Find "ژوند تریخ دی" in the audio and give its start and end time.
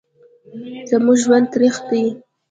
1.23-2.03